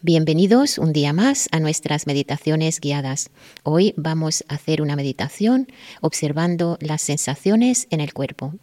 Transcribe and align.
Bienvenidos 0.00 0.78
un 0.78 0.92
día 0.92 1.12
más 1.12 1.48
a 1.50 1.58
nuestras 1.58 2.06
meditaciones 2.06 2.78
guiadas. 2.78 3.30
Hoy 3.64 3.94
vamos 3.96 4.44
a 4.48 4.54
hacer 4.54 4.80
una 4.80 4.94
meditación 4.94 5.66
observando 6.00 6.78
las 6.80 7.02
sensaciones 7.02 7.88
en 7.90 8.00
el 8.00 8.14
cuerpo. 8.14 8.54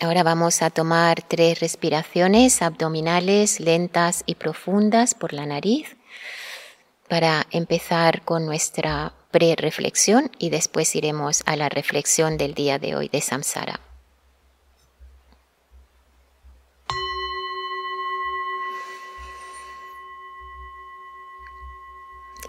Ahora 0.00 0.22
vamos 0.22 0.62
a 0.62 0.70
tomar 0.70 1.20
tres 1.20 1.60
respiraciones 1.60 2.62
abdominales 2.62 3.60
lentas 3.60 4.22
y 4.24 4.36
profundas 4.36 5.14
por 5.14 5.34
la 5.34 5.44
nariz 5.44 5.94
para 7.10 7.46
empezar 7.50 8.22
con 8.22 8.46
nuestra 8.46 9.12
pre-reflexión 9.30 10.30
y 10.38 10.48
después 10.48 10.96
iremos 10.96 11.42
a 11.44 11.56
la 11.56 11.68
reflexión 11.68 12.38
del 12.38 12.54
día 12.54 12.78
de 12.78 12.96
hoy 12.96 13.10
de 13.10 13.20
Samsara. 13.20 13.87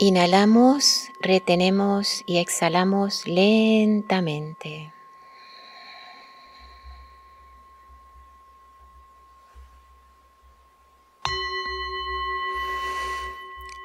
Inhalamos, 0.01 1.11
retenemos 1.19 2.23
y 2.25 2.37
exhalamos 2.37 3.27
lentamente. 3.27 4.93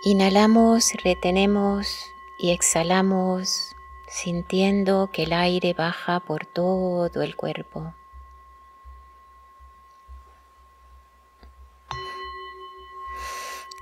Inhalamos, 0.05 0.93
retenemos 1.03 2.07
y 2.39 2.53
exhalamos 2.53 3.75
sintiendo 4.07 5.11
que 5.13 5.25
el 5.25 5.33
aire 5.33 5.75
baja 5.75 6.21
por 6.21 6.47
todo 6.47 7.23
el 7.23 7.35
cuerpo. 7.35 7.93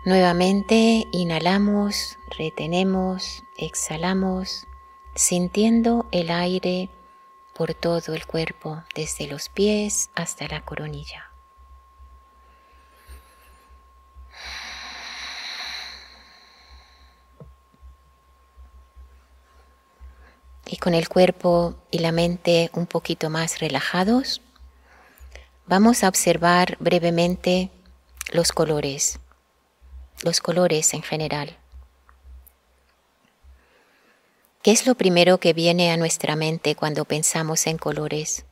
Nuevamente 0.04 1.06
inhalamos, 1.12 2.18
retenemos, 2.36 3.44
exhalamos, 3.56 4.66
sintiendo 5.14 6.08
el 6.10 6.32
aire 6.32 6.90
por 7.54 7.74
todo 7.74 8.12
el 8.12 8.26
cuerpo, 8.26 8.82
desde 8.96 9.28
los 9.28 9.48
pies 9.48 10.10
hasta 10.16 10.48
la 10.48 10.64
coronilla. 10.64 11.30
Y 20.66 20.78
con 20.78 20.94
el 20.94 21.08
cuerpo 21.08 21.76
y 21.92 22.00
la 22.00 22.10
mente 22.10 22.72
un 22.74 22.86
poquito 22.86 23.30
más 23.30 23.60
relajados, 23.60 24.40
vamos 25.68 26.02
a 26.02 26.08
observar 26.08 26.76
brevemente 26.80 27.70
los 28.32 28.50
colores 28.50 29.20
los 30.22 30.40
colores 30.40 30.94
en 30.94 31.02
general. 31.02 31.56
¿Qué 34.62 34.70
es 34.70 34.86
lo 34.86 34.94
primero 34.94 35.38
que 35.38 35.52
viene 35.52 35.90
a 35.90 35.96
nuestra 35.96 36.36
mente 36.36 36.76
cuando 36.76 37.04
pensamos 37.04 37.66
en 37.66 37.78
colores? 37.78 38.44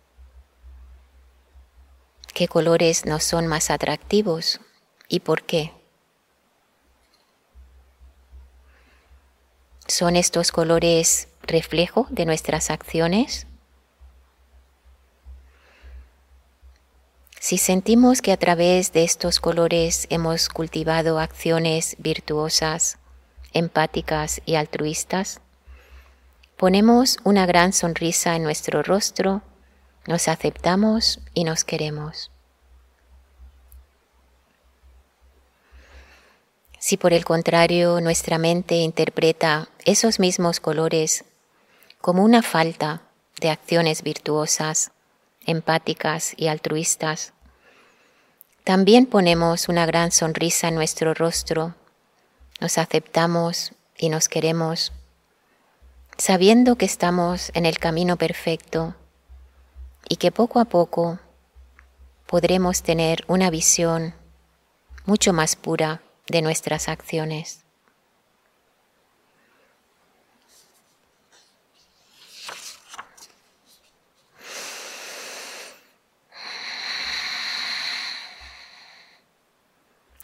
¿Qué 2.34 2.48
colores 2.48 3.06
nos 3.06 3.22
son 3.22 3.46
más 3.46 3.70
atractivos 3.70 4.60
y 5.08 5.20
por 5.20 5.44
qué? 5.44 5.72
¿Son 9.86 10.16
estos 10.16 10.52
colores 10.52 11.28
reflejo 11.42 12.06
de 12.10 12.26
nuestras 12.26 12.70
acciones? 12.70 13.46
Si 17.42 17.56
sentimos 17.56 18.20
que 18.20 18.32
a 18.32 18.36
través 18.36 18.92
de 18.92 19.02
estos 19.02 19.40
colores 19.40 20.06
hemos 20.10 20.50
cultivado 20.50 21.18
acciones 21.18 21.96
virtuosas, 21.98 22.98
empáticas 23.54 24.42
y 24.44 24.56
altruistas, 24.56 25.40
ponemos 26.58 27.16
una 27.24 27.46
gran 27.46 27.72
sonrisa 27.72 28.36
en 28.36 28.42
nuestro 28.42 28.82
rostro, 28.82 29.40
nos 30.06 30.28
aceptamos 30.28 31.20
y 31.32 31.44
nos 31.44 31.64
queremos. 31.64 32.30
Si 36.78 36.98
por 36.98 37.14
el 37.14 37.24
contrario 37.24 38.02
nuestra 38.02 38.36
mente 38.36 38.74
interpreta 38.74 39.70
esos 39.86 40.20
mismos 40.20 40.60
colores 40.60 41.24
como 42.02 42.22
una 42.22 42.42
falta 42.42 43.00
de 43.40 43.48
acciones 43.48 44.02
virtuosas, 44.02 44.92
empáticas 45.50 46.34
y 46.36 46.48
altruistas, 46.48 47.32
también 48.64 49.06
ponemos 49.06 49.68
una 49.68 49.86
gran 49.86 50.12
sonrisa 50.12 50.68
en 50.68 50.74
nuestro 50.74 51.14
rostro, 51.14 51.74
nos 52.60 52.78
aceptamos 52.78 53.72
y 53.96 54.10
nos 54.10 54.28
queremos, 54.28 54.92
sabiendo 56.18 56.76
que 56.76 56.84
estamos 56.84 57.50
en 57.54 57.66
el 57.66 57.78
camino 57.78 58.16
perfecto 58.16 58.94
y 60.08 60.16
que 60.16 60.30
poco 60.30 60.60
a 60.60 60.66
poco 60.66 61.18
podremos 62.26 62.82
tener 62.82 63.24
una 63.26 63.50
visión 63.50 64.14
mucho 65.04 65.32
más 65.32 65.56
pura 65.56 66.02
de 66.28 66.42
nuestras 66.42 66.88
acciones. 66.88 67.64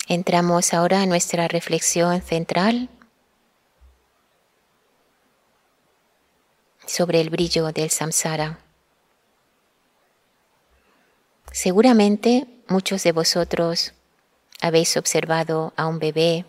Entramos 0.09 0.73
ahora 0.73 1.01
a 1.01 1.07
nuestra 1.07 1.49
reflexión 1.49 2.23
central 2.23 2.89
sobre 6.87 7.21
el 7.21 7.29
brillo 7.29 7.73
del 7.73 7.91
samsara. 7.91 8.61
Seguramente 11.51 12.47
muchos 12.69 13.03
de 13.03 13.11
vosotros 13.11 13.95
habéis 14.61 14.97
observado 14.97 15.73
a 15.77 15.89
un 15.89 15.99
bebé, 15.99 16.45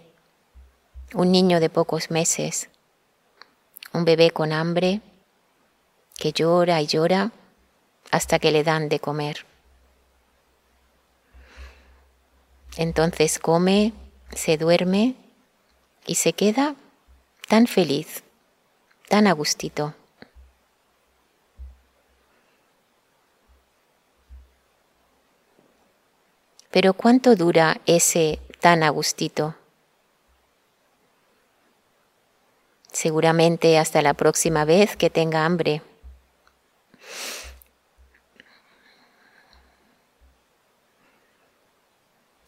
un 1.15 1.31
niño 1.31 1.59
de 1.59 1.71
pocos 1.71 2.11
meses, 2.11 2.69
un 3.91 4.05
bebé 4.05 4.29
con 4.29 4.53
hambre 4.53 5.01
que 6.15 6.31
llora 6.31 6.79
y 6.79 6.85
llora 6.85 7.31
hasta 8.11 8.37
que 8.37 8.51
le 8.51 8.63
dan 8.63 8.87
de 8.87 8.99
comer. 8.99 9.46
Entonces 12.77 13.39
come, 13.39 13.91
se 14.33 14.57
duerme 14.57 15.15
y 16.05 16.15
se 16.15 16.33
queda 16.33 16.75
tan 17.47 17.65
feliz, 17.65 18.23
tan 19.09 19.25
a 19.25 19.33
gustito. 19.33 19.95
Pero 26.69 26.93
¿cuánto 26.93 27.35
dura 27.35 27.81
ese 27.87 28.39
tan 28.59 28.83
a 28.83 28.89
gustito? 28.89 29.55
Seguramente 32.91 33.79
hasta 33.79 34.03
la 34.03 34.13
próxima 34.13 34.65
vez 34.65 34.95
que 34.95 35.09
tenga 35.09 35.45
hambre. 35.45 35.81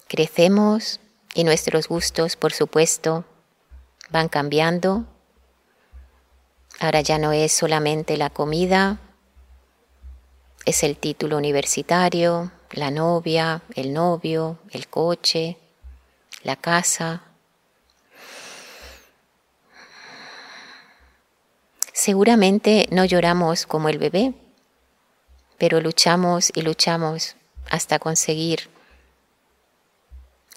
Crecemos 0.09 0.99
y 1.35 1.43
nuestros 1.43 1.87
gustos, 1.87 2.35
por 2.35 2.51
supuesto, 2.51 3.25
van 4.09 4.27
cambiando. 4.27 5.05
Ahora 6.79 7.01
ya 7.01 7.19
no 7.19 7.31
es 7.31 7.51
solamente 7.51 8.17
la 8.17 8.31
comida, 8.31 8.97
es 10.65 10.81
el 10.81 10.97
título 10.97 11.37
universitario, 11.37 12.51
la 12.71 12.89
novia, 12.89 13.61
el 13.75 13.93
novio, 13.93 14.57
el 14.71 14.87
coche, 14.87 15.57
la 16.41 16.55
casa. 16.55 17.21
Seguramente 21.93 22.87
no 22.91 23.05
lloramos 23.05 23.67
como 23.67 23.89
el 23.89 23.99
bebé, 23.99 24.33
pero 25.59 25.79
luchamos 25.81 26.51
y 26.55 26.63
luchamos 26.63 27.35
hasta 27.69 27.99
conseguir 27.99 28.71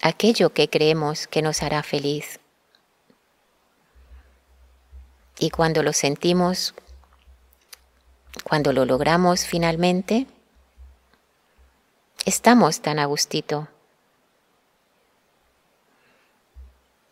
aquello 0.03 0.51
que 0.51 0.69
creemos 0.69 1.27
que 1.27 1.41
nos 1.41 1.63
hará 1.63 1.81
feliz. 1.81 2.41
Y 5.39 5.49
cuando 5.49 5.81
lo 5.81 5.93
sentimos, 5.93 6.75
cuando 8.43 8.73
lo 8.73 8.83
logramos 8.83 9.47
finalmente, 9.47 10.27
estamos 12.25 12.81
tan 12.81 12.99
a 12.99 13.05
gustito. 13.05 13.69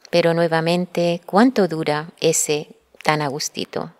Pero 0.09 0.33
nuevamente, 0.33 1.21
¿cuánto 1.25 1.69
dura 1.69 2.11
ese 2.19 2.75
tan 3.03 3.21
a? 3.29 3.93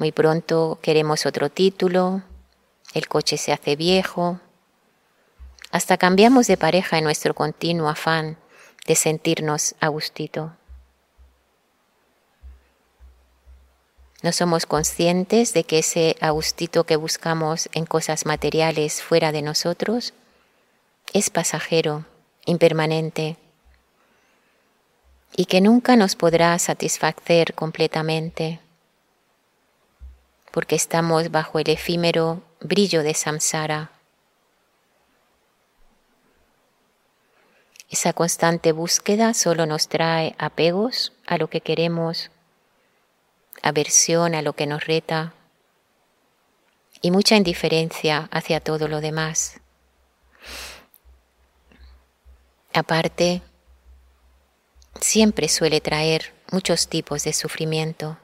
Muy 0.00 0.10
pronto 0.10 0.80
queremos 0.82 1.26
otro 1.26 1.48
título, 1.48 2.22
el 2.92 3.06
coche 3.06 3.36
se 3.36 3.52
hace 3.52 3.76
viejo, 3.76 4.40
Hasta 5.72 5.96
cambiamos 5.96 6.46
de 6.46 6.58
pareja 6.58 6.98
en 6.98 7.04
nuestro 7.04 7.34
continuo 7.34 7.88
afán 7.88 8.36
de 8.86 8.94
sentirnos 8.94 9.74
a 9.80 9.88
gustito. 9.88 10.52
No 14.22 14.32
somos 14.32 14.66
conscientes 14.66 15.54
de 15.54 15.64
que 15.64 15.78
ese 15.78 16.16
agustito 16.20 16.84
que 16.84 16.96
buscamos 16.96 17.70
en 17.72 17.86
cosas 17.86 18.26
materiales 18.26 19.02
fuera 19.02 19.32
de 19.32 19.40
nosotros 19.40 20.12
es 21.14 21.30
pasajero, 21.30 22.04
impermanente, 22.44 23.38
y 25.34 25.46
que 25.46 25.62
nunca 25.62 25.96
nos 25.96 26.16
podrá 26.16 26.58
satisfacer 26.58 27.54
completamente, 27.54 28.60
porque 30.50 30.76
estamos 30.76 31.30
bajo 31.30 31.58
el 31.58 31.70
efímero 31.70 32.42
brillo 32.60 33.02
de 33.02 33.14
samsara. 33.14 34.01
Esa 37.92 38.14
constante 38.14 38.72
búsqueda 38.72 39.34
solo 39.34 39.66
nos 39.66 39.86
trae 39.86 40.34
apegos 40.38 41.12
a 41.26 41.36
lo 41.36 41.48
que 41.48 41.60
queremos, 41.60 42.30
aversión 43.62 44.34
a 44.34 44.40
lo 44.40 44.54
que 44.54 44.66
nos 44.66 44.86
reta 44.86 45.34
y 47.02 47.10
mucha 47.10 47.36
indiferencia 47.36 48.30
hacia 48.32 48.60
todo 48.60 48.88
lo 48.88 49.02
demás. 49.02 49.60
Aparte, 52.72 53.42
siempre 54.98 55.50
suele 55.50 55.82
traer 55.82 56.32
muchos 56.50 56.88
tipos 56.88 57.24
de 57.24 57.34
sufrimiento. 57.34 58.16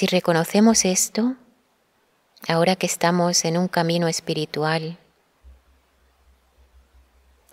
Si 0.00 0.06
reconocemos 0.06 0.86
esto, 0.86 1.36
ahora 2.48 2.74
que 2.74 2.86
estamos 2.86 3.44
en 3.44 3.58
un 3.58 3.68
camino 3.68 4.08
espiritual 4.08 4.96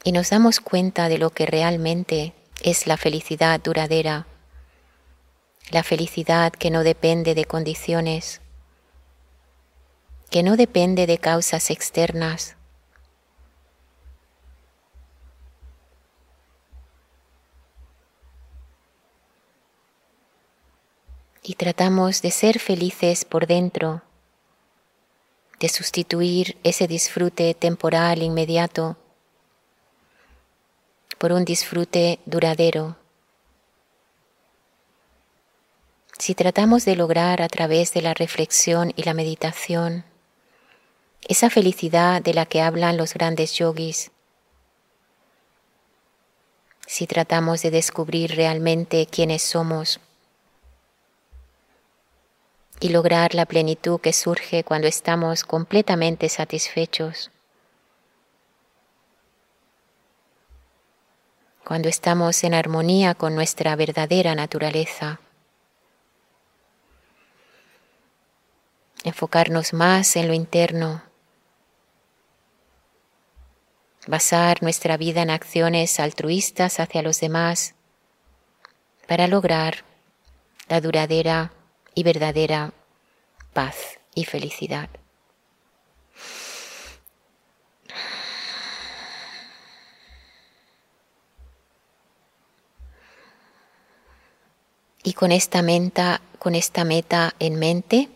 y 0.06 0.14
nos 0.14 0.30
damos 0.30 0.62
cuenta 0.62 1.10
de 1.10 1.18
lo 1.18 1.30
que 1.30 1.46
realmente 1.46 2.34
es 2.64 2.88
la 2.88 2.96
felicidad 2.96 3.60
duradera, 3.60 4.28
la 5.72 5.84
felicidad 5.84 6.54
que 6.54 6.72
no 6.72 6.84
depende 6.84 7.36
de 7.36 7.44
condiciones, 7.44 8.40
que 10.30 10.42
no 10.42 10.56
depende 10.56 11.06
de 11.06 11.18
causas 11.18 11.70
externas, 11.70 12.56
y 21.48 21.56
tratamos 21.56 22.22
de 22.22 22.32
ser 22.32 22.60
felices 22.60 23.24
por 23.24 23.48
dentro, 23.48 24.02
de 25.62 25.70
sustituir 25.70 26.58
ese 26.64 26.90
disfrute 26.90 27.54
temporal 27.54 28.22
inmediato 28.22 28.98
por 31.18 31.32
un 31.32 31.46
disfrute 31.46 32.20
duradero. 32.26 32.98
Si 36.20 36.36
tratamos 36.36 36.84
de 36.84 36.98
lograr 36.98 37.42
a 37.42 37.48
través 37.48 37.94
de 37.94 38.02
la 38.02 38.14
reflexión 38.14 38.92
y 38.98 39.04
la 39.04 39.14
meditación 39.14 40.04
esa 41.30 41.50
felicidad 41.50 42.22
de 42.22 42.34
la 42.34 42.46
que 42.46 42.62
hablan 42.62 42.98
los 42.98 43.14
grandes 43.14 43.54
yogis, 43.54 44.12
si 46.86 47.08
tratamos 47.08 47.62
de 47.62 47.72
descubrir 47.72 48.36
realmente 48.36 49.08
quiénes 49.08 49.44
somos, 49.44 50.02
y 52.80 52.90
lograr 52.90 53.34
la 53.34 53.46
plenitud 53.46 54.00
que 54.00 54.14
surge 54.14 54.64
cuando 54.64 54.88
estamos 54.88 55.44
completamente 55.44 56.30
satisfechos, 56.30 57.32
cuando 61.64 61.90
estamos 61.90 62.44
en 62.44 62.54
armonía 62.54 63.16
con 63.16 63.36
nuestra 63.36 63.76
verdadera 63.76 64.36
naturaleza. 64.36 65.20
Enfocarnos 69.04 69.74
más 69.74 70.16
en 70.16 70.28
lo 70.28 70.34
interno, 70.34 71.02
basar 74.06 74.62
nuestra 74.64 74.98
vida 74.98 75.22
en 75.22 75.30
acciones 75.30 76.00
altruistas 76.00 76.80
hacia 76.80 77.02
los 77.02 77.20
demás 77.20 77.76
para 79.08 79.28
lograr 79.28 79.84
la 80.70 80.82
duradera 80.82 81.52
y 81.98 82.04
verdadera 82.04 82.74
paz 83.54 83.98
y 84.14 84.26
felicidad. 84.26 84.88
Y 95.02 95.14
con 95.14 95.32
esta, 95.32 95.64
meta, 95.64 96.22
con 96.38 96.54
esta 96.54 96.86
meta 96.86 97.34
en 97.40 97.58
mente, 97.58 98.10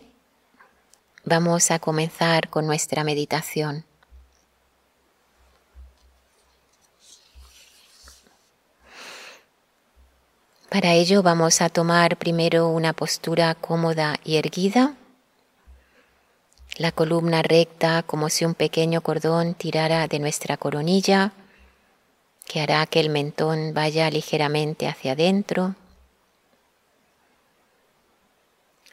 vamos 1.24 1.72
a 1.72 1.80
comenzar 1.80 2.50
con 2.50 2.68
nuestra 2.68 3.02
meditación. 3.02 3.84
Para 10.72 10.94
ello 10.94 11.22
vamos 11.22 11.60
a 11.60 11.68
tomar 11.68 12.16
primero 12.16 12.68
una 12.68 12.94
postura 12.94 13.54
cómoda 13.54 14.16
y 14.24 14.36
erguida, 14.36 14.94
la 16.78 16.92
columna 16.92 17.42
recta 17.42 18.02
como 18.02 18.30
si 18.30 18.46
un 18.46 18.54
pequeño 18.54 19.02
cordón 19.02 19.52
tirara 19.52 20.08
de 20.08 20.18
nuestra 20.18 20.56
coronilla, 20.56 21.32
que 22.46 22.62
hará 22.62 22.86
que 22.86 23.00
el 23.00 23.10
mentón 23.10 23.74
vaya 23.74 24.08
ligeramente 24.08 24.88
hacia 24.88 25.12
adentro. 25.12 25.74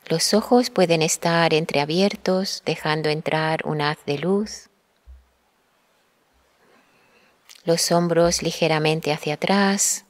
Los 0.08 0.34
ojos 0.34 0.72
pueden 0.72 1.02
estar 1.02 1.54
entreabiertos, 1.54 2.62
dejando 2.66 3.08
entrar 3.08 3.62
un 3.64 3.80
haz 3.80 4.00
de 4.06 4.18
luz. 4.18 4.68
Los 7.64 7.90
hombros 7.94 8.44
ligeramente 8.44 9.14
hacia 9.14 9.36
atrás, 9.36 10.04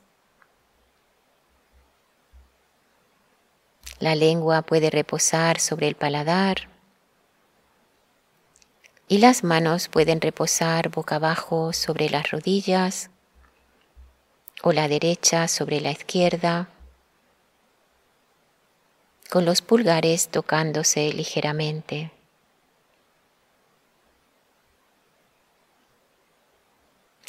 La 4.00 4.16
lengua 4.16 4.62
puede 4.62 4.90
reposar 4.90 5.60
sobre 5.60 5.88
el 5.88 5.96
paladar 5.96 6.70
y 9.10 9.18
las 9.18 9.44
manos 9.44 9.90
pueden 9.90 10.22
reposar 10.22 10.90
boca 10.90 11.16
abajo 11.16 11.74
sobre 11.74 12.10
las 12.10 12.32
rodillas 12.32 13.10
o 14.62 14.72
la 14.72 14.88
derecha 14.88 15.48
sobre 15.48 15.82
la 15.82 15.92
izquierda, 15.92 16.70
con 19.30 19.46
los 19.46 19.62
pulgares 19.62 20.30
tocándose 20.30 21.12
ligeramente. 21.12 22.12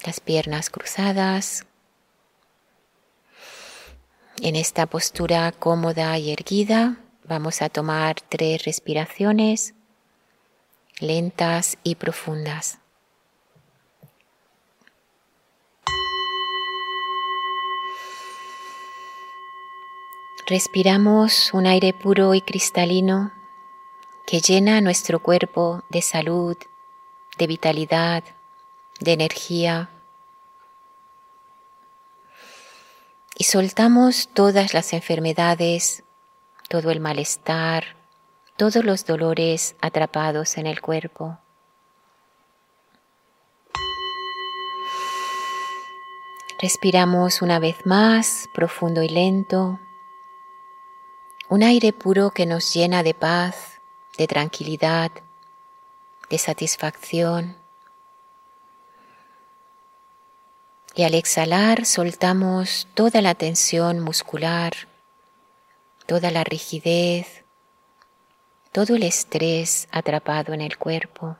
Las 0.04 0.20
piernas 0.20 0.70
cruzadas, 0.70 1.66
en 4.42 4.56
esta 4.56 4.86
postura 4.86 5.52
cómoda 5.52 6.16
y 6.18 6.32
erguida 6.32 6.96
vamos 7.28 7.62
a 7.62 7.68
tomar 7.68 8.20
tres 8.20 8.64
respiraciones 8.64 9.74
lentas 10.98 11.78
y 11.82 11.94
profundas. 11.94 12.78
Respiramos 20.46 21.54
un 21.54 21.66
aire 21.66 21.92
puro 21.92 22.34
y 22.34 22.40
cristalino 22.40 23.32
que 24.26 24.40
llena 24.40 24.80
nuestro 24.80 25.20
cuerpo 25.20 25.84
de 25.90 26.02
salud, 26.02 26.56
de 27.38 27.46
vitalidad, 27.46 28.24
de 29.00 29.12
energía 29.12 29.88
y 33.40 33.44
soltamos 33.44 34.28
todas 34.34 34.74
las 34.74 34.92
enfermedades, 34.92 36.02
todo 36.68 36.90
el 36.90 37.00
malestar, 37.00 37.96
todos 38.58 38.84
los 38.84 39.06
dolores 39.06 39.76
atrapados 39.80 40.58
en 40.58 40.66
el 40.66 40.82
cuerpo. 40.82 41.38
Respiramos 46.60 47.40
una 47.40 47.58
vez 47.58 47.76
más, 47.86 48.44
profundo 48.52 49.02
y 49.02 49.08
lento, 49.08 49.80
un 51.48 51.62
aire 51.62 51.94
puro 51.94 52.32
que 52.32 52.44
nos 52.44 52.74
llena 52.74 53.02
de 53.02 53.14
paz, 53.14 53.80
de 54.18 54.26
tranquilidad, 54.26 55.12
de 56.28 56.36
satisfacción. 56.36 57.59
Y 61.00 61.02
al 61.02 61.14
exhalar 61.14 61.86
soltamos 61.86 62.86
toda 62.92 63.22
la 63.22 63.34
tensión 63.34 64.00
muscular, 64.00 64.74
toda 66.04 66.30
la 66.30 66.44
rigidez, 66.44 67.42
todo 68.70 68.96
el 68.96 69.04
estrés 69.04 69.88
atrapado 69.92 70.52
en 70.52 70.60
el 70.60 70.76
cuerpo. 70.76 71.38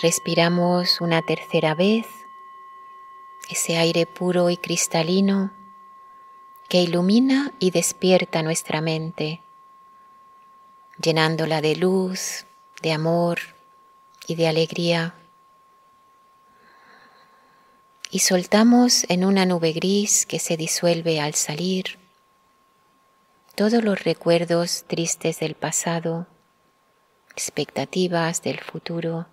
Respiramos 0.00 1.00
una 1.00 1.20
tercera 1.22 1.74
vez 1.74 2.06
ese 3.50 3.76
aire 3.76 4.06
puro 4.06 4.50
y 4.50 4.56
cristalino 4.56 5.52
que 6.68 6.80
ilumina 6.80 7.54
y 7.58 7.72
despierta 7.72 8.44
nuestra 8.44 8.80
mente, 8.82 9.42
llenándola 11.02 11.60
de 11.60 11.74
luz, 11.74 12.46
de 12.82 12.92
amor 12.92 13.57
y 14.28 14.36
de 14.36 14.46
alegría. 14.46 15.14
Y 18.10 18.20
soltamos 18.20 19.04
en 19.08 19.24
una 19.24 19.44
nube 19.46 19.72
gris 19.72 20.26
que 20.26 20.38
se 20.38 20.56
disuelve 20.56 21.20
al 21.20 21.34
salir 21.34 21.98
todos 23.56 23.82
los 23.82 24.04
recuerdos 24.04 24.84
tristes 24.86 25.40
del 25.40 25.56
pasado, 25.56 26.28
expectativas 27.32 28.42
del 28.42 28.60
futuro, 28.60 29.26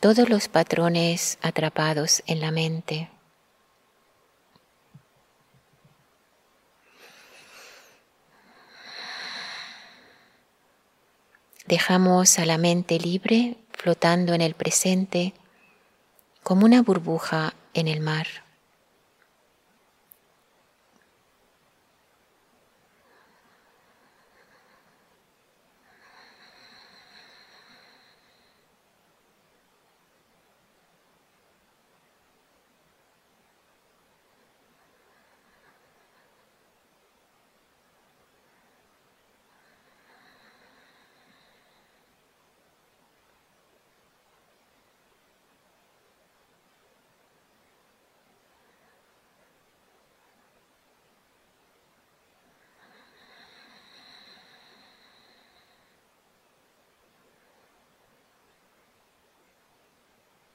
todos 0.00 0.28
los 0.28 0.48
patrones 0.48 1.38
atrapados 1.42 2.22
en 2.26 2.40
la 2.40 2.50
mente. 2.50 3.10
Dejamos 11.70 12.40
a 12.40 12.46
la 12.46 12.58
mente 12.58 12.98
libre 12.98 13.56
flotando 13.70 14.34
en 14.34 14.40
el 14.40 14.54
presente 14.54 15.34
como 16.42 16.66
una 16.66 16.82
burbuja 16.82 17.54
en 17.74 17.86
el 17.86 18.00
mar. 18.00 18.26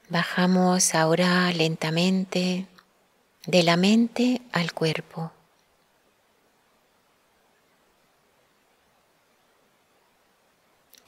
Bajamos 0.08 0.94
ahora 0.94 1.52
lentamente 1.52 2.68
de 3.44 3.62
la 3.64 3.76
mente 3.76 4.40
al 4.52 4.72
cuerpo. 4.72 5.32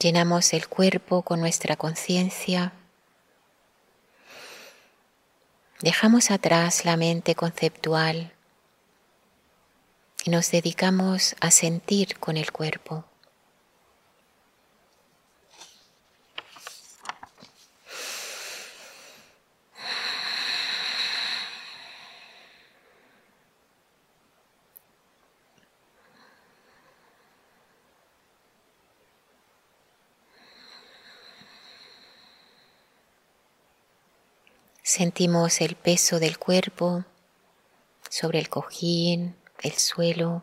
Llenamos 0.01 0.53
el 0.53 0.67
cuerpo 0.67 1.23
con 1.23 1.39
nuestra 1.39 1.77
conciencia. 1.77 2.73
Dejamos 5.81 6.33
atrás 6.33 6.85
la 6.85 6.97
mente 6.97 7.37
conceptual 7.37 8.33
y 10.25 10.31
nos 10.31 10.51
dedicamos 10.51 11.37
a 11.39 11.53
sentir 11.53 12.19
con 12.19 12.37
el 12.37 12.51
cuerpo. 12.51 13.05
Sentimos 34.91 35.61
el 35.61 35.77
peso 35.77 36.19
del 36.19 36.39
cuerpo 36.39 37.05
sobre 38.09 38.39
el 38.39 38.49
cojín, 38.49 39.37
el 39.61 39.73
suelo. 39.73 40.43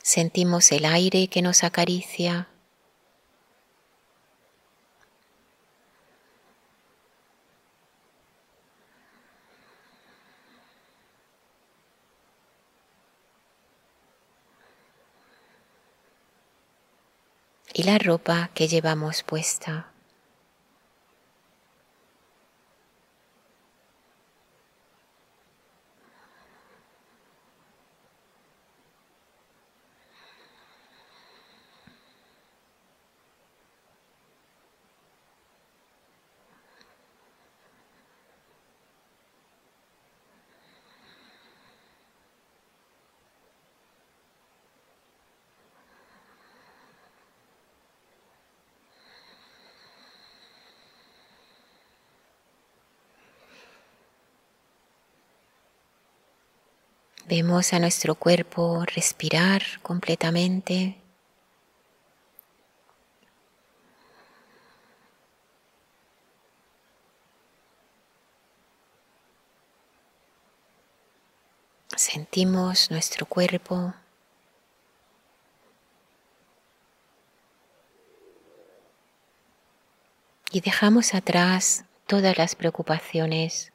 Sentimos 0.00 0.70
el 0.70 0.84
aire 0.84 1.26
que 1.26 1.42
nos 1.42 1.64
acaricia. 1.64 2.46
y 17.77 17.77
la 17.88 17.96
ropa 17.96 18.50
que 18.52 18.68
llevamos 18.68 19.22
puesta. 19.22 19.86
Vemos 57.30 57.74
a 57.74 57.78
nuestro 57.78 58.14
cuerpo 58.14 58.86
respirar 58.86 59.62
completamente. 59.82 60.96
Sentimos 71.94 72.90
nuestro 72.90 73.26
cuerpo. 73.26 73.92
Y 80.50 80.62
dejamos 80.62 81.12
atrás 81.12 81.84
todas 82.06 82.38
las 82.38 82.54
preocupaciones 82.54 83.70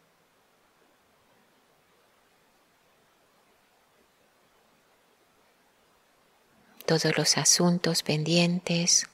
todos 6.99 7.17
los 7.17 7.37
asuntos 7.37 8.03
pendientes. 8.03 9.07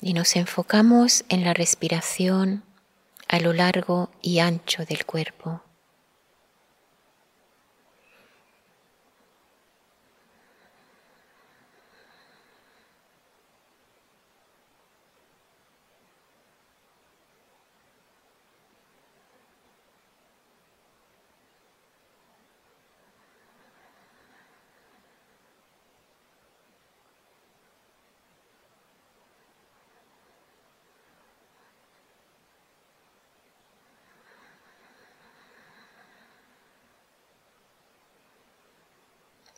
Y 0.00 0.14
nos 0.14 0.34
enfocamos 0.34 1.24
en 1.28 1.44
la 1.44 1.54
respiración 1.54 2.64
a 3.28 3.38
lo 3.38 3.52
largo 3.52 4.10
y 4.20 4.40
ancho 4.40 4.84
del 4.84 5.06
cuerpo. 5.06 5.62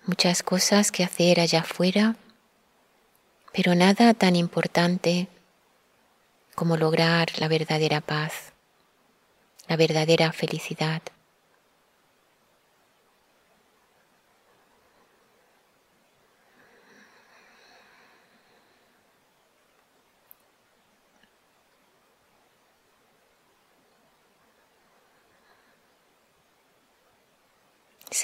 Muchas 0.07 0.43
cosas 0.43 0.93
que 0.93 1.05
hacer 1.05 1.41
allá 1.41 1.61
afuera, 1.61 2.17
pero 3.53 3.75
nada 3.75 4.15
tan 4.15 4.37
importante 4.37 5.29
como 6.55 6.77
lograr 6.77 7.29
la 7.39 7.49
verdadera 7.49 8.01
paz, 8.01 8.53
la 9.69 9.77
verdadera 9.77 10.33
felicidad. 10.33 11.03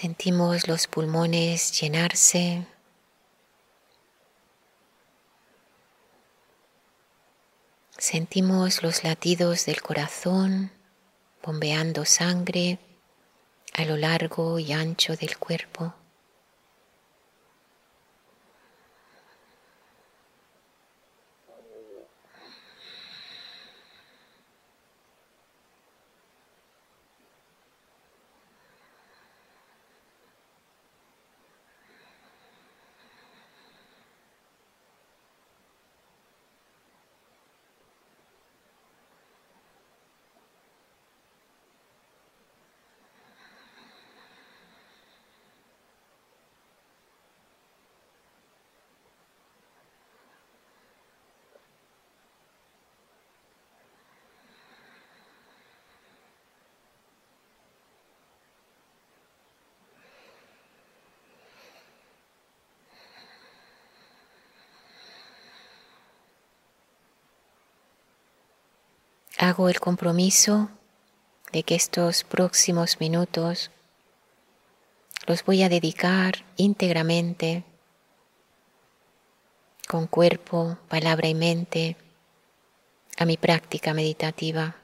Sentimos 0.00 0.66
los 0.66 0.86
pulmones 0.86 1.78
llenarse. 1.78 2.66
Sentimos 7.98 8.82
los 8.82 9.04
latidos 9.04 9.66
del 9.66 9.82
corazón 9.82 10.72
bombeando 11.44 12.06
sangre 12.06 12.78
a 13.74 13.84
lo 13.84 13.98
largo 13.98 14.58
y 14.58 14.72
ancho 14.72 15.16
del 15.16 15.36
cuerpo. 15.36 15.92
Hago 69.40 69.70
el 69.70 69.80
compromiso 69.80 70.68
de 71.50 71.62
que 71.62 71.74
estos 71.74 72.24
próximos 72.24 73.00
minutos 73.00 73.70
los 75.26 75.46
voy 75.46 75.62
a 75.62 75.70
dedicar 75.70 76.44
íntegramente 76.58 77.64
con 79.88 80.06
cuerpo, 80.06 80.76
palabra 80.88 81.28
y 81.28 81.34
mente 81.34 81.96
a 83.16 83.24
mi 83.24 83.38
práctica 83.38 83.94
meditativa. 83.94 84.76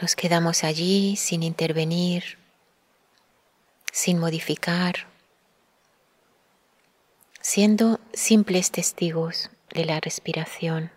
Nos 0.00 0.14
quedamos 0.14 0.62
allí 0.62 1.16
sin 1.16 1.42
intervenir, 1.42 2.38
sin 3.90 4.20
modificar, 4.20 5.08
siendo 7.40 7.98
simples 8.12 8.70
testigos 8.70 9.50
de 9.70 9.84
la 9.84 9.98
respiración. 9.98 10.92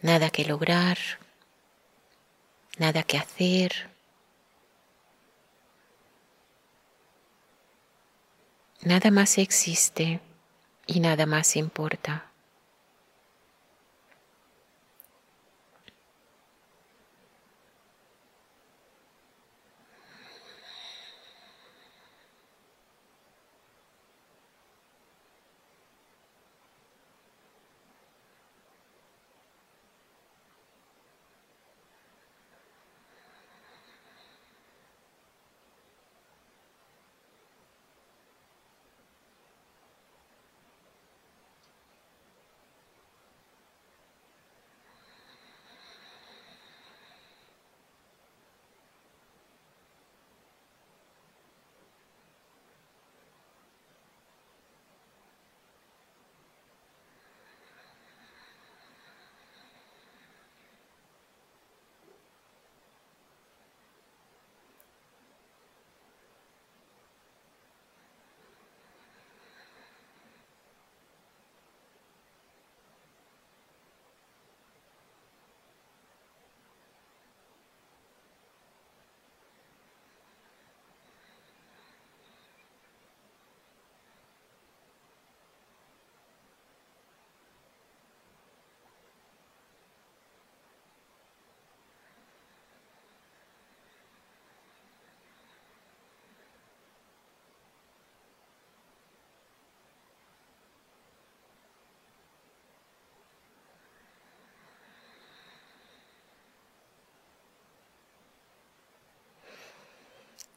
Nada 0.00 0.30
que 0.30 0.46
lograr, 0.46 0.96
nada 2.78 3.02
que 3.02 3.18
hacer. 3.18 3.93
Nada 8.84 9.10
más 9.10 9.38
existe 9.38 10.20
y 10.86 11.00
nada 11.00 11.24
más 11.24 11.56
importa. 11.56 12.33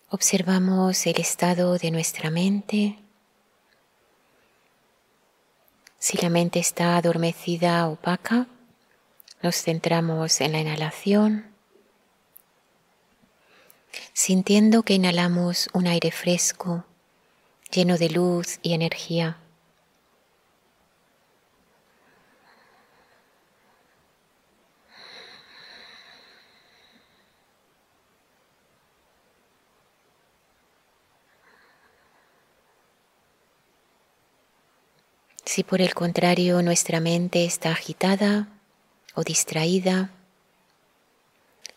Observamos 0.10 1.06
el 1.06 1.20
estado 1.20 1.78
de 1.78 1.91
nuestra 1.91 2.32
mente 2.32 2.98
Si 6.00 6.15
la 6.17 6.30
mente 6.30 6.60
está 6.60 6.96
adormecida, 6.96 7.86
opaca, 7.89 8.48
nos 9.41 9.62
centramos 9.62 10.39
en 10.39 10.54
la 10.54 10.60
inhalación, 10.60 11.48
sintiendo 14.13 14.84
que 14.84 14.93
inhalamos 14.93 15.70
un 15.74 15.88
aire 15.88 16.12
fresco, 16.12 16.86
lleno 17.72 17.98
de 17.98 18.10
luz 18.10 18.60
y 18.62 18.74
energía. 18.74 19.38
Si 35.58 35.63
por 35.63 35.82
el 35.82 35.96
contrario 35.96 36.62
nuestra 36.62 37.00
mente 37.00 37.43
está 37.43 37.72
agitada 37.72 38.48
o 39.15 39.24
distraída, 39.24 40.12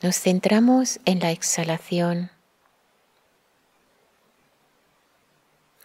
nos 0.03 0.21
centramos 0.21 1.01
en 1.07 1.19
la 1.19 1.31
exhalación, 1.31 2.31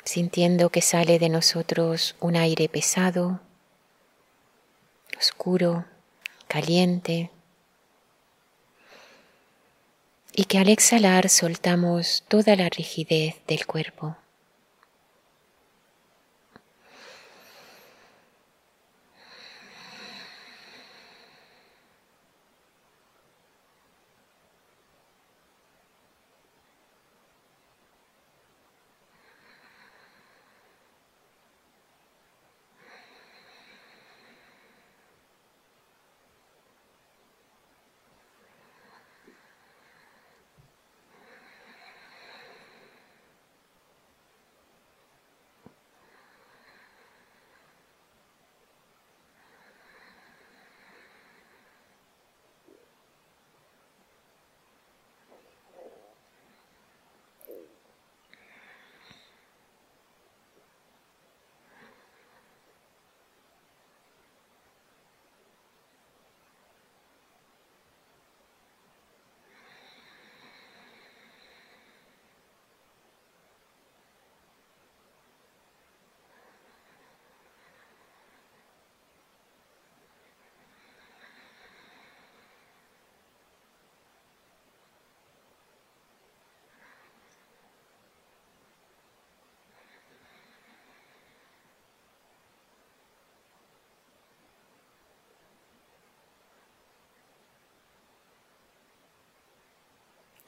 sintiendo 0.04 0.72
que 0.72 0.82
sale 0.82 1.20
de 1.20 1.30
nosotros 1.30 2.18
un 2.20 2.36
aire 2.36 2.68
pesado, 2.68 3.40
oscuro, 5.18 5.86
caliente, 6.50 7.32
y 10.34 10.44
que 10.44 10.58
al 10.58 10.68
exhalar 10.68 11.30
soltamos 11.30 12.26
toda 12.28 12.58
la 12.58 12.68
rigidez 12.68 13.36
del 13.48 13.66
cuerpo. 13.66 14.18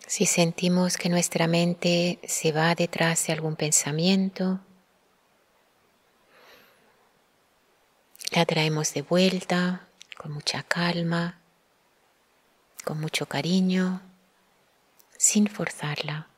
Si 0.07 0.25
sentimos 0.25 0.95
que 0.95 1.09
nuestra 1.09 1.47
mente 1.47 2.19
se 2.25 2.53
va 2.53 2.73
detrás 2.75 3.27
de 3.27 3.33
algún 3.33 3.57
pensamiento, 3.57 4.61
la 8.31 8.45
traemos 8.45 8.93
de 8.93 9.01
vuelta 9.01 9.89
con 10.17 10.31
mucha 10.31 10.63
calma, 10.63 11.41
con 12.85 13.01
mucho 13.01 13.25
cariño, 13.25 14.01
sin 15.17 15.47
forzarla. 15.47 16.29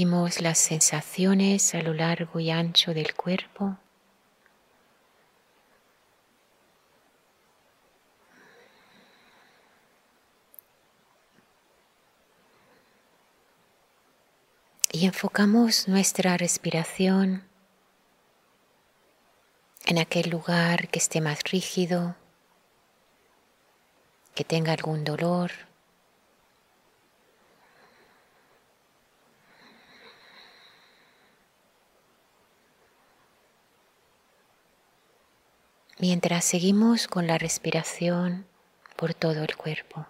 Sentimos 0.00 0.40
las 0.40 0.56
sensaciones 0.56 1.74
a 1.74 1.82
lo 1.82 1.92
largo 1.92 2.40
y 2.40 2.50
ancho 2.50 2.94
del 2.94 3.14
cuerpo. 3.14 3.76
Y 14.90 15.04
enfocamos 15.04 15.86
nuestra 15.86 16.38
respiración 16.38 17.44
en 19.84 19.98
aquel 19.98 20.30
lugar 20.30 20.88
que 20.88 20.98
esté 20.98 21.20
más 21.20 21.42
rígido, 21.44 22.16
que 24.34 24.44
tenga 24.44 24.72
algún 24.72 25.04
dolor. 25.04 25.69
Mientras 36.00 36.44
seguimos 36.44 37.06
con 37.06 37.26
la 37.26 37.38
respiración 37.38 38.46
por 38.96 39.14
todo 39.14 39.42
el 39.42 39.56
cuerpo. 39.56 40.06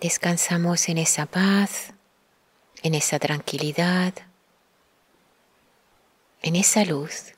Descansamos 0.00 0.88
en 0.88 0.96
esa 0.96 1.26
paz, 1.26 1.92
en 2.82 2.94
esa 2.94 3.18
tranquilidad, 3.18 4.14
en 6.40 6.56
esa 6.56 6.86
luz 6.86 7.34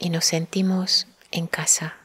y 0.00 0.10
nos 0.10 0.24
sentimos 0.24 1.06
en 1.30 1.46
casa. 1.46 1.99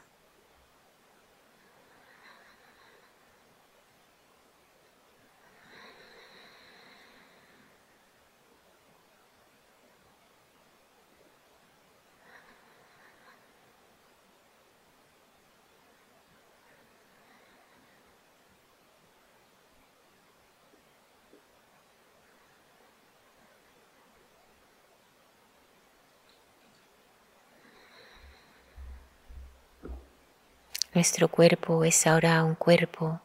Nuestro 30.96 31.28
cuerpo 31.28 31.84
es 31.84 32.06
ahora 32.06 32.42
un 32.42 32.54
cuerpo 32.54 33.20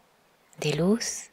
de 0.58 0.74
luz. 0.74 1.30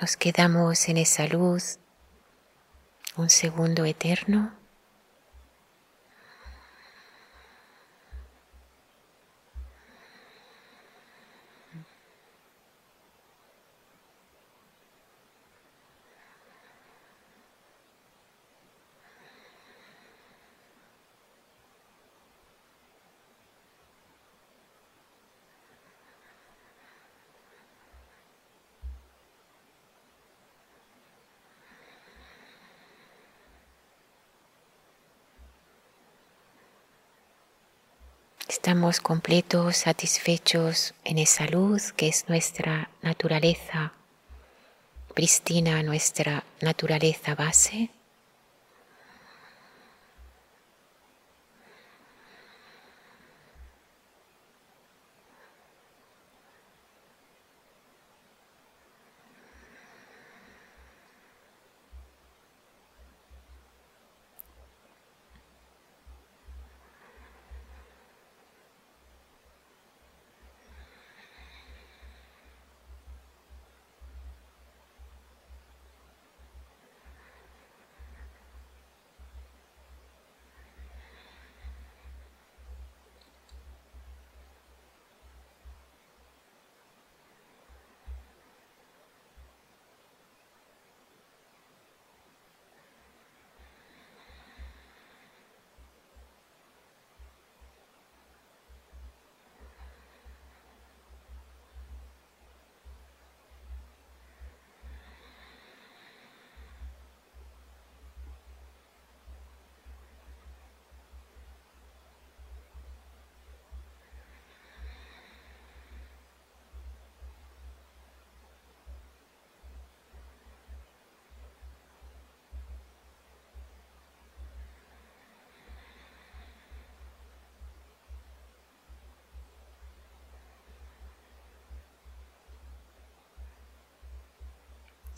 Nos 0.00 0.16
quedamos 0.16 0.88
en 0.88 0.98
esa 0.98 1.26
luz 1.26 1.80
un 3.16 3.28
segundo 3.30 3.84
eterno. 3.84 4.61
Estamos 38.52 39.00
completos, 39.00 39.78
satisfechos 39.78 40.92
en 41.04 41.16
esa 41.16 41.46
luz 41.46 41.94
que 41.94 42.08
es 42.08 42.28
nuestra 42.28 42.90
naturaleza 43.00 43.94
pristina, 45.14 45.82
nuestra 45.82 46.44
naturaleza 46.60 47.34
base. 47.34 47.88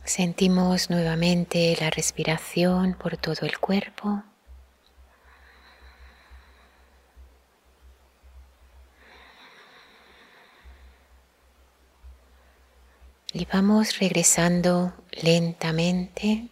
Sentimos 0.05 0.91
nuevamente 0.91 1.75
la 1.81 1.89
respiración 1.89 2.95
por 2.95 3.17
todo 3.17 3.47
el 3.47 3.59
cuerpo. 3.59 4.23
Y 13.33 13.47
vamos 13.47 13.99
regresando 13.99 14.93
lentamente 15.11 16.51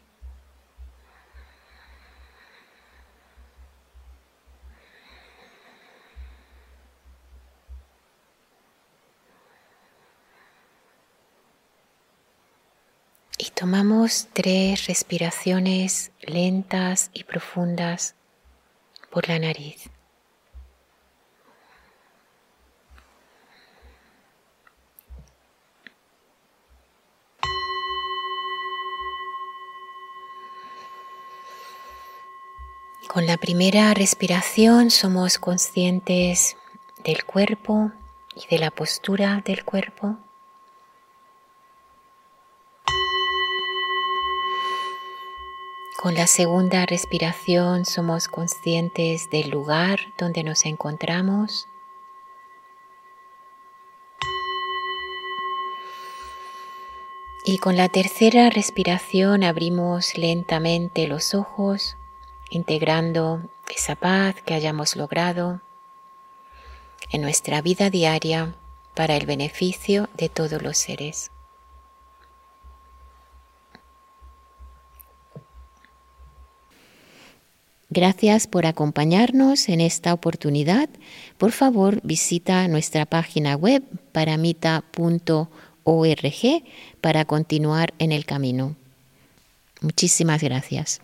Y 13.42 13.50
tres 14.32 14.86
respiraciones 14.86 16.10
lentas 16.22 17.10
y 17.12 17.22
profundas 17.22 18.16
por 19.10 19.28
la 19.28 19.38
nariz. 19.38 19.90
Con 33.08 33.26
la 33.26 33.36
primera 33.36 33.94
respiración 33.94 34.90
somos 34.90 35.38
conscientes 35.38 36.56
del 37.04 37.24
cuerpo 37.24 37.92
y 38.34 38.46
de 38.48 38.58
la 38.58 38.70
postura 38.70 39.42
del 39.44 39.64
cuerpo. 39.64 40.18
Con 46.02 46.14
la 46.14 46.26
segunda 46.26 46.84
respiración 46.84 47.84
somos 47.84 48.26
conscientes 48.26 49.30
del 49.30 49.50
lugar 49.50 50.00
donde 50.18 50.42
nos 50.42 50.66
encontramos. 50.66 51.68
Y 57.44 57.58
con 57.58 57.76
la 57.76 57.88
tercera 57.88 58.50
respiración 58.50 59.44
abrimos 59.44 60.18
lentamente 60.18 61.06
los 61.06 61.36
ojos, 61.36 61.96
integrando 62.50 63.40
esa 63.72 63.94
paz 63.94 64.34
que 64.44 64.54
hayamos 64.54 64.96
logrado 64.96 65.60
en 67.10 67.22
nuestra 67.22 67.62
vida 67.62 67.90
diaria 67.90 68.56
para 68.96 69.14
el 69.14 69.24
beneficio 69.24 70.08
de 70.14 70.28
todos 70.28 70.60
los 70.62 70.78
seres. 70.78 71.31
Gracias 77.94 78.46
por 78.46 78.64
acompañarnos 78.64 79.68
en 79.68 79.82
esta 79.82 80.14
oportunidad. 80.14 80.88
Por 81.36 81.52
favor, 81.52 82.00
visita 82.02 82.66
nuestra 82.66 83.04
página 83.04 83.54
web 83.54 83.82
paramita.org 84.12 85.44
para 87.02 87.24
continuar 87.26 87.92
en 87.98 88.12
el 88.12 88.24
camino. 88.24 88.76
Muchísimas 89.82 90.42
gracias. 90.42 91.02